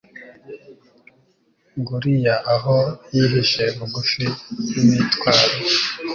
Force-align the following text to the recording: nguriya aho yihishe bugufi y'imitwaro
nguriya 1.79 2.35
aho 2.53 2.77
yihishe 3.15 3.63
bugufi 3.77 4.25
y'imitwaro 4.75 5.47